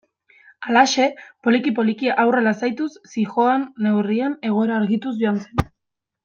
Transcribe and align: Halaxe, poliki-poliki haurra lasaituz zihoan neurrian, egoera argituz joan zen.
Halaxe, 0.67 1.03
poliki-poliki 1.47 2.09
haurra 2.23 2.41
lasaituz 2.47 2.87
zihoan 3.11 3.67
neurrian, 3.89 4.37
egoera 4.51 4.81
argituz 4.83 5.15
joan 5.23 5.39
zen. 5.47 5.65